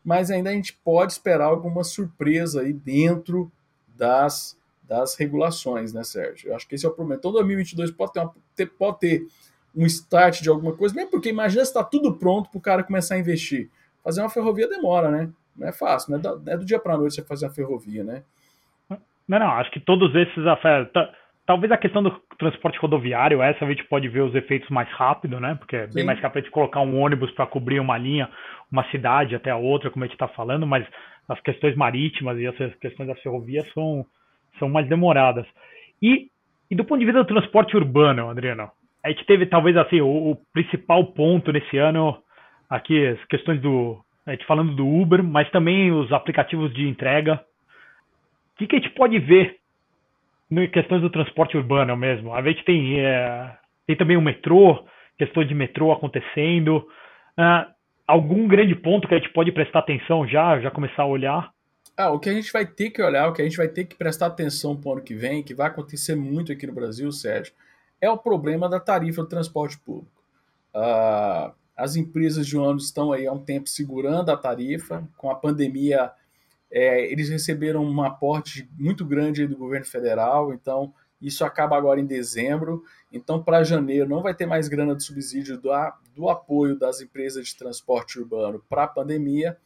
[0.03, 3.49] mas ainda a gente pode esperar alguma surpresa aí dentro
[3.95, 6.49] das, das regulações, né, Sérgio?
[6.49, 7.17] Eu acho que esse é o problema.
[7.17, 8.33] Então, 2022 pode ter, uma,
[8.77, 9.25] pode ter
[9.75, 12.83] um start de alguma coisa, mesmo porque imagina se está tudo pronto para o cara
[12.83, 13.69] começar a investir.
[14.03, 15.29] Fazer uma ferrovia demora, né?
[15.55, 17.53] Não é fácil, não é do, é do dia para a noite você fazer uma
[17.53, 18.23] ferrovia, né?
[19.27, 21.07] Não, não, acho que todos esses afetam.
[21.45, 25.39] Talvez a questão do transporte rodoviário, essa a gente pode ver os efeitos mais rápido,
[25.39, 25.55] né?
[25.55, 26.03] Porque é bem Sim.
[26.03, 28.29] mais capaz de colocar um ônibus para cobrir uma linha,
[28.71, 30.85] uma cidade até a outra, como a gente está falando, mas
[31.27, 34.05] as questões marítimas e essas questões da ferrovia são,
[34.59, 35.45] são mais demoradas.
[36.01, 36.29] E,
[36.69, 38.69] e do ponto de vista do transporte urbano, Adriano,
[39.03, 42.17] a gente teve talvez assim o, o, principal ponto nesse ano
[42.69, 47.43] aqui as questões do a gente falando do Uber, mas também os aplicativos de entrega.
[48.53, 49.57] O que, que a gente pode ver
[50.51, 52.33] em questões do transporte urbano mesmo?
[52.33, 53.55] A gente tem é,
[53.87, 54.85] tem também o metrô,
[55.17, 56.77] questões de metrô acontecendo.
[57.37, 57.65] Uh,
[58.07, 61.51] algum grande ponto que a gente pode prestar atenção já, já começar a olhar?
[61.97, 63.85] Ah, o que a gente vai ter que olhar, o que a gente vai ter
[63.85, 67.11] que prestar atenção para o ano que vem, que vai acontecer muito aqui no Brasil,
[67.11, 67.53] Sérgio,
[68.01, 70.11] é o problema da tarifa do transporte público.
[70.73, 75.35] Ah, as empresas de ônibus estão aí há um tempo segurando a tarifa, com a
[75.35, 76.11] pandemia
[76.71, 82.05] é, eles receberam um aporte muito grande do governo federal, então isso acaba agora em
[82.05, 82.83] dezembro.
[83.11, 85.69] Então, para janeiro, não vai ter mais grana de subsídio do,
[86.15, 89.57] do apoio das empresas de transporte urbano para a pandemia.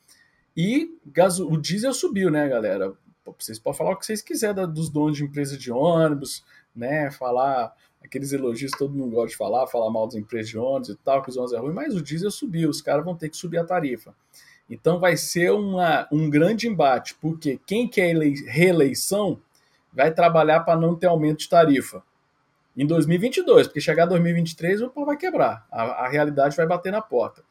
[0.58, 2.94] E gaso, o diesel subiu, né, galera?
[3.38, 6.44] Vocês podem falar o que vocês quiserem dos donos de empresa de ônibus,
[6.76, 7.12] né?
[7.12, 7.74] Falar
[8.06, 10.96] aqueles elogios que todo mundo gosta de falar, falar mal das empresas de ônibus e
[10.96, 13.38] tal, que os ônibus é ruim, mas o diesel subiu, os caras vão ter que
[13.38, 14.14] subir a tarifa.
[14.70, 18.16] Então vai ser uma, um grande embate, porque quem quer
[18.48, 19.40] reeleição
[19.94, 22.04] vai trabalhar para não ter aumento de tarifa
[22.76, 27.02] em 2022, porque chegar 2023 o pau vai quebrar, a, a realidade vai bater na
[27.02, 27.44] porta.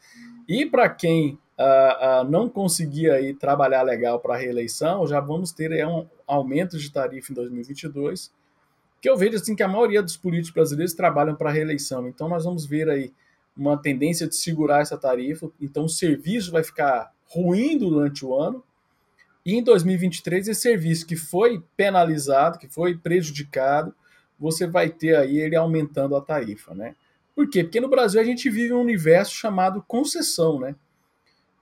[0.47, 5.87] E para quem uh, uh, não conseguir aí trabalhar legal para reeleição, já vamos ter
[5.87, 8.31] um aumento de tarifa em 2022,
[9.05, 12.09] que eu vejo assim que a maioria dos políticos brasileiros trabalham para a reeleição.
[12.09, 13.12] Então nós vamos ver aí
[13.55, 18.64] uma tendência de segurar essa tarifa, então o serviço vai ficar ruim durante o ano.
[19.45, 23.95] E em 2023, esse serviço que foi penalizado, que foi prejudicado,
[24.40, 26.97] você vai ter aí ele aumentando a tarifa, né?
[27.37, 27.62] Por quê?
[27.62, 30.75] Porque no Brasil a gente vive um universo chamado concessão, né?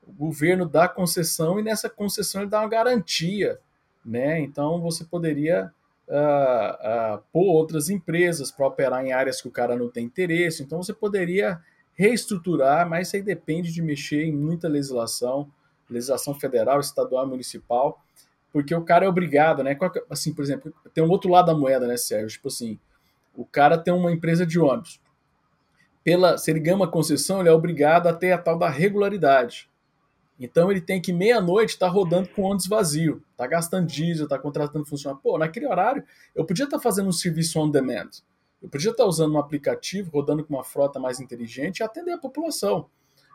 [0.07, 3.59] O governo dá concessão e nessa concessão ele dá uma garantia,
[4.07, 4.41] né?
[4.41, 5.73] Então você poderia
[6.09, 10.63] uh, uh, pôr outras empresas para operar em áreas que o cara não tem interesse.
[10.63, 11.61] Então você poderia
[11.95, 15.51] reestruturar, mas isso aí depende de mexer em muita legislação,
[15.89, 18.03] legislação federal, estadual, municipal,
[18.53, 19.73] porque o cara é obrigado, né?
[19.73, 22.29] É, assim, por exemplo, tem um outro lado da moeda, né, Sérgio?
[22.29, 22.79] Tipo assim,
[23.35, 25.01] o cara tem uma empresa de ônibus.
[26.05, 29.71] Pela, se ele ganha uma concessão, ele é obrigado a ter a tal da regularidade.
[30.45, 34.39] Então ele tem que meia-noite estar tá rodando com ônibus vazio, tá gastando diesel, tá
[34.39, 35.23] contratando funcionário.
[35.23, 38.11] Pô, naquele horário eu podia estar tá fazendo um serviço on demand.
[38.61, 42.19] Eu podia estar usando um aplicativo, rodando com uma frota mais inteligente e atender a
[42.19, 42.89] população.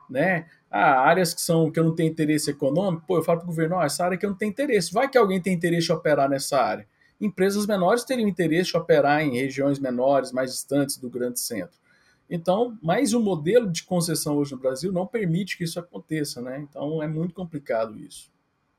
[0.10, 0.48] Né?
[0.72, 3.48] Ah, áreas que são que eu não tenho interesse econômico, pô, eu falo para o
[3.48, 4.93] governo, oh, essa área que eu não tenho interesse.
[4.93, 6.88] Vai que alguém tem interesse em operar nessa área.
[7.20, 11.78] Empresas menores teriam interesse em operar em regiões menores, mais distantes do grande centro.
[12.30, 16.60] Então, mas o modelo de concessão hoje no Brasil não permite que isso aconteça, né?
[16.60, 18.32] Então é muito complicado isso,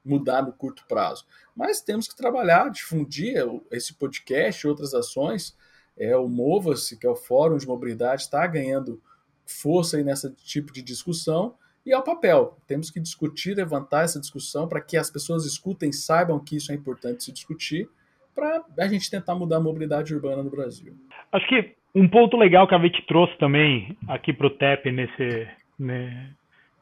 [0.04, 1.24] mudar no curto prazo.
[1.56, 3.36] Mas temos que trabalhar, difundir
[3.70, 5.56] esse podcast, outras ações,
[5.96, 9.02] é, o Mova-se, que é o Fórum de Mobilidade, está ganhando
[9.46, 12.58] força aí nesse tipo de discussão e é o papel.
[12.66, 16.74] Temos que discutir, levantar essa discussão para que as pessoas escutem, saibam que isso é
[16.74, 17.88] importante se discutir,
[18.34, 20.94] para a gente tentar mudar a mobilidade urbana no Brasil.
[21.32, 25.48] Acho que um ponto legal que a VET trouxe também aqui para o TEP nesse,
[25.78, 26.30] né,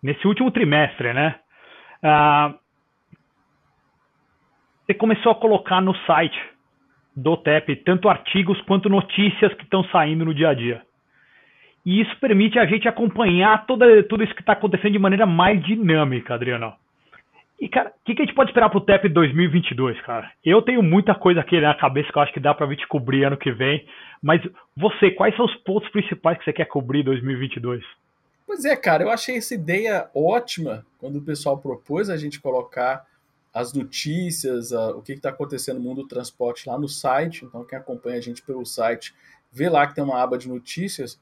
[0.03, 1.37] nesse último trimestre, né?
[2.03, 2.55] Ah,
[4.85, 6.39] você começou a colocar no site
[7.17, 10.83] do TEP, tanto artigos quanto notícias que estão saindo no dia a dia.
[11.85, 15.63] E isso permite a gente acompanhar toda, tudo isso que está acontecendo de maneira mais
[15.65, 16.75] dinâmica, Adriano.
[17.59, 20.31] E, cara, o que, que, a gente pode esperar pro TEP 2022, cara?
[20.45, 23.25] Eu tenho muita coisa aqui na cabeça que eu acho que dá pra gente cobrir
[23.25, 23.87] ano que vem.
[24.23, 24.43] Mas
[24.77, 27.83] você, quais são os pontos principais que você quer cobrir em 2022?
[28.47, 33.05] Pois é, cara, eu achei essa ideia ótima quando o pessoal propôs a gente colocar
[33.53, 37.45] as notícias, a, o que está acontecendo no mundo do transporte lá no site.
[37.45, 39.15] Então, quem acompanha a gente pelo site,
[39.51, 41.19] vê lá que tem uma aba de notícias.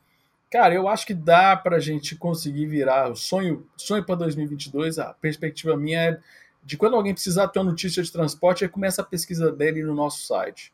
[0.50, 4.98] Cara, eu acho que dá para a gente conseguir virar o sonho, sonho para 2022.
[4.98, 6.20] A perspectiva minha é
[6.62, 9.94] de quando alguém precisar ter uma notícia de transporte, aí começa a pesquisa dele no
[9.94, 10.72] nosso site.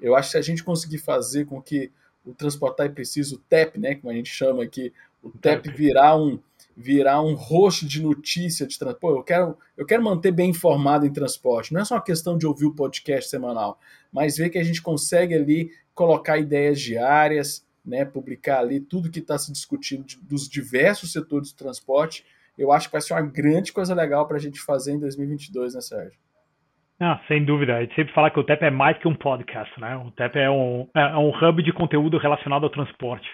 [0.00, 1.92] Eu acho que se a gente conseguir fazer com que
[2.24, 6.16] o Transportar é Preciso, o TEP, né, como a gente chama aqui, o TEP virar
[6.16, 6.38] um,
[6.76, 9.16] virar um rosto de notícia de transporte.
[9.18, 11.72] Eu quero, eu quero manter bem informado em transporte.
[11.72, 13.78] Não é só uma questão de ouvir o podcast semanal,
[14.12, 19.18] mas ver que a gente consegue ali colocar ideias diárias, né, publicar ali tudo que
[19.18, 22.24] está se discutindo de, dos diversos setores do transporte.
[22.56, 25.74] Eu acho que vai ser uma grande coisa legal para a gente fazer em 2022,
[25.74, 26.18] né, Sérgio?
[27.00, 27.76] Ah, sem dúvida.
[27.76, 29.96] A gente sempre fala que o TEP é mais que um podcast, né?
[29.96, 33.28] O TEP é um, é, é um hub de conteúdo relacionado ao transporte.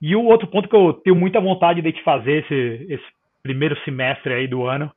[0.00, 3.04] E o outro ponto que eu tenho muita vontade de te fazer esse, esse
[3.42, 4.90] primeiro semestre aí do ano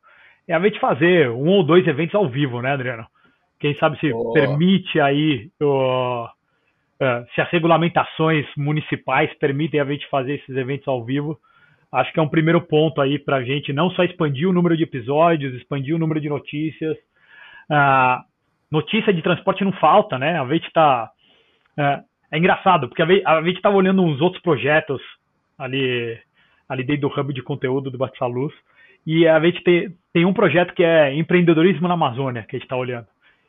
[0.47, 3.05] é a gente fazer um ou dois eventos ao vivo, né, Adriano?
[3.59, 4.31] Quem sabe se oh.
[4.31, 5.49] permite aí,
[7.03, 11.37] uh, se as regulamentações municipais permitem a gente fazer esses eventos ao vivo,
[11.91, 14.75] acho que é um primeiro ponto aí para a gente não só expandir o número
[14.75, 16.97] de episódios, expandir o número de notícias.
[17.69, 18.23] Uh,
[18.71, 20.39] notícia de transporte não falta, né?
[20.39, 21.11] A gente está
[21.77, 24.99] uh, é engraçado, porque a gente estava olhando uns outros projetos
[25.55, 26.19] ali,
[26.67, 28.51] ali dentro do hub de conteúdo do Batista Luz,
[29.05, 32.65] e a gente tem, tem um projeto que é empreendedorismo na Amazônia, que a gente
[32.65, 33.05] está olhando.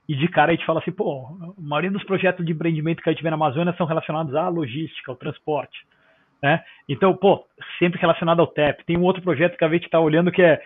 [0.08, 3.08] E de cara a gente fala assim, pô, a maioria dos projetos de empreendimento que
[3.08, 5.78] a gente vê na Amazônia são relacionados à logística, ao transporte.
[6.42, 6.62] Né?
[6.88, 7.44] Então, pô,
[7.78, 8.84] sempre relacionado ao TEP.
[8.84, 10.60] Tem um outro projeto que a gente está olhando que é,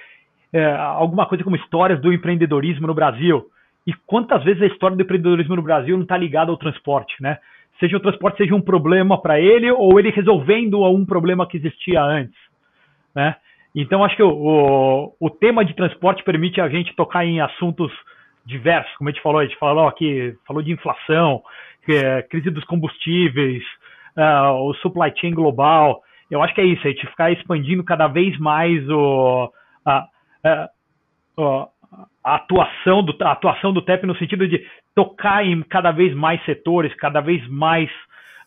[0.53, 3.47] é, alguma coisa como histórias do empreendedorismo no Brasil.
[3.87, 7.39] E quantas vezes a história do empreendedorismo no Brasil não está ligada ao transporte, né?
[7.79, 12.03] Seja o transporte seja um problema para ele ou ele resolvendo um problema que existia
[12.03, 12.37] antes,
[13.15, 13.37] né?
[13.75, 17.93] Então, acho que o, o, o, tema de transporte permite a gente tocar em assuntos
[18.49, 21.43] diversos, como a gente falou, a gente falou aqui, falou de inflação,
[21.87, 23.63] é, crise dos combustíveis,
[24.17, 26.03] uh, o supply chain global.
[26.31, 29.53] Eu acho que é isso, a gente ficar expandindo cada vez mais o,
[29.85, 30.07] a,
[30.45, 30.69] a,
[32.25, 36.43] a atuação do, a atuação do TEP no sentido de tocar em cada vez mais
[36.45, 37.91] setores, cada vez mais,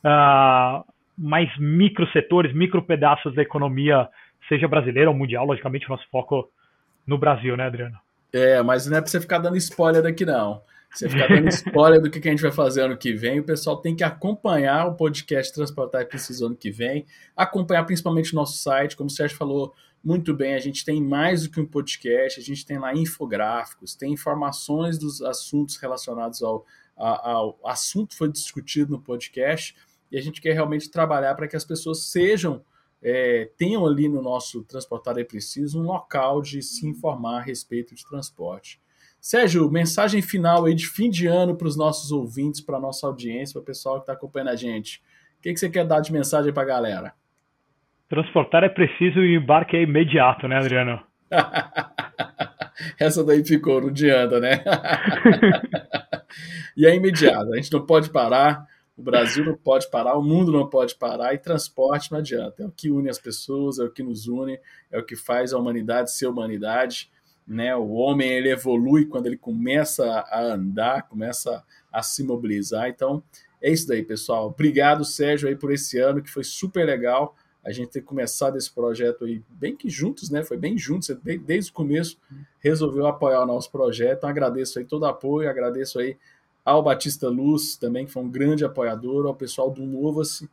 [0.03, 0.83] uh,
[1.17, 4.07] mais micro setores, micro pedaços da economia
[4.49, 6.49] seja brasileira ou mundial, logicamente, nosso foco
[7.07, 7.97] no Brasil, né, Adriano?
[8.33, 10.61] É, mas não é para você ficar dando spoiler daqui, não.
[10.93, 13.77] Você ficar dando spoiler do que a gente vai fazer ano que vem, o pessoal
[13.77, 17.05] tem que acompanhar o podcast Transportar e Preciso ano que vem,
[17.35, 19.73] acompanhar principalmente o nosso site, como o Sérgio falou
[20.03, 23.95] muito bem, a gente tem mais do que um podcast, a gente tem lá infográficos,
[23.95, 26.65] tem informações dos assuntos relacionados ao,
[26.97, 29.75] ao assunto que foi discutido no podcast,
[30.11, 32.63] e a gente quer realmente trabalhar para que as pessoas sejam
[33.03, 37.95] é, tenham ali no nosso Transportar é Preciso um local de se informar a respeito
[37.95, 38.79] de transporte.
[39.19, 43.05] Sérgio, mensagem final aí de fim de ano para os nossos ouvintes, para a nossa
[43.05, 45.01] audiência, para o pessoal que está acompanhando a gente.
[45.37, 47.13] O que, que você quer dar de mensagem para a galera?
[48.09, 51.01] Transportar é preciso e o embarque é imediato, né, Adriano?
[52.99, 54.63] Essa daí ficou, não adianta, né?
[56.75, 58.67] e é imediato, a gente não pode parar.
[58.97, 62.63] O Brasil não pode parar, o mundo não pode parar e transporte não adianta.
[62.63, 64.59] É o que une as pessoas, é o que nos une,
[64.91, 67.09] é o que faz a humanidade ser humanidade.
[67.47, 67.75] Né?
[67.75, 72.89] O homem ele evolui quando ele começa a andar, começa a se mobilizar.
[72.89, 73.23] Então
[73.61, 74.47] é isso daí, pessoal.
[74.47, 78.71] Obrigado, Sérgio, aí por esse ano que foi super legal a gente ter começado esse
[78.73, 80.43] projeto aí bem que juntos, né?
[80.43, 81.09] Foi bem juntos,
[81.45, 82.19] desde o começo
[82.59, 84.17] resolveu apoiar o nosso projeto.
[84.17, 86.17] Então agradeço aí todo o apoio, agradeço aí
[86.63, 90.49] ao Batista Luz também, que foi um grande apoiador, ao pessoal do Mova-se.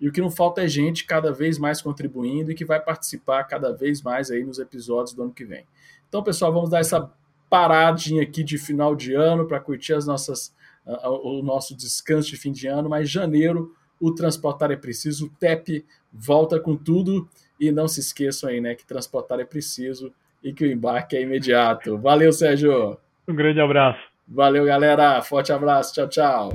[0.00, 3.44] E o que não falta é gente cada vez mais contribuindo e que vai participar
[3.44, 5.66] cada vez mais aí nos episódios do ano que vem.
[6.08, 7.10] Então, pessoal, vamos dar essa
[7.50, 10.54] paradinha aqui de final de ano para curtir as nossas,
[10.86, 15.84] o nosso descanso de fim de ano, mas janeiro o transportar é preciso, o TEP
[16.12, 17.28] volta com tudo
[17.58, 21.22] e não se esqueçam aí, né, que transportar é preciso e que o embarque é
[21.22, 21.98] imediato.
[21.98, 22.96] Valeu, Sérgio.
[23.26, 24.00] Um grande abraço.
[24.28, 25.20] Valeu, galera.
[25.22, 25.94] Forte abraço.
[25.94, 26.50] Tchau, tchau.